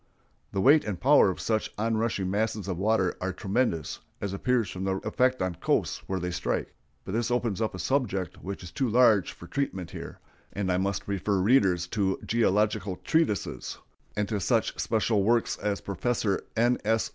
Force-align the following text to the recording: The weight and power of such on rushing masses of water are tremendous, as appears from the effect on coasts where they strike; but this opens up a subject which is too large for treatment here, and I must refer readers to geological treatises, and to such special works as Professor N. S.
The 0.51 0.61
weight 0.61 0.83
and 0.83 0.99
power 0.99 1.29
of 1.29 1.39
such 1.39 1.71
on 1.77 1.95
rushing 1.95 2.27
masses 2.31 2.67
of 2.67 2.79
water 2.79 3.15
are 3.21 3.31
tremendous, 3.31 3.99
as 4.19 4.33
appears 4.33 4.67
from 4.71 4.83
the 4.83 4.95
effect 5.07 5.43
on 5.43 5.53
coasts 5.53 5.99
where 6.09 6.19
they 6.19 6.31
strike; 6.31 6.73
but 7.05 7.11
this 7.11 7.29
opens 7.29 7.61
up 7.61 7.75
a 7.75 7.77
subject 7.77 8.37
which 8.41 8.63
is 8.63 8.71
too 8.71 8.89
large 8.89 9.31
for 9.31 9.45
treatment 9.45 9.91
here, 9.91 10.17
and 10.53 10.71
I 10.71 10.77
must 10.79 11.07
refer 11.07 11.39
readers 11.39 11.85
to 11.89 12.19
geological 12.25 12.95
treatises, 13.03 13.77
and 14.17 14.27
to 14.27 14.39
such 14.39 14.75
special 14.79 15.21
works 15.21 15.55
as 15.59 15.81
Professor 15.81 16.45
N. 16.57 16.79
S. 16.83 17.07